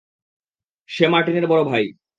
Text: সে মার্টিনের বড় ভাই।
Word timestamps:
সে 0.89 1.05
মার্টিনের 1.07 1.45
বড় 1.47 1.61
ভাই। 1.63 1.83